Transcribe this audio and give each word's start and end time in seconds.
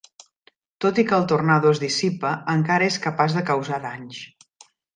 Tot 0.85 1.01
i 1.03 1.05
que 1.11 1.15
el 1.17 1.27
tornado 1.31 1.75
es 1.75 1.83
dissipa, 1.85 2.33
encara 2.55 2.89
és 2.93 2.99
capaç 3.07 3.39
de 3.39 3.47
causar 3.51 3.81
danys. 3.87 4.27